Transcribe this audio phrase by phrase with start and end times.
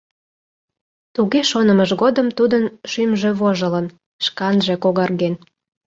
[1.15, 3.87] Туге шонымыж годым тудын шӱмжӧ вожылын,
[4.25, 5.33] шканже когарген...